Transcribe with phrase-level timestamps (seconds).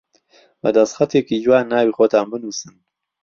[0.61, 2.75] بە دەستخەتێکی جوان ناوی خۆتان بنووسن